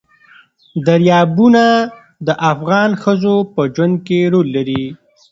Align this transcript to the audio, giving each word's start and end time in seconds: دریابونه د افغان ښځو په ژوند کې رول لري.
دریابونه 0.85 1.65
د 2.27 2.29
افغان 2.51 2.89
ښځو 3.01 3.35
په 3.53 3.61
ژوند 3.73 3.95
کې 4.07 4.17
رول 4.33 4.47
لري. 4.57 4.83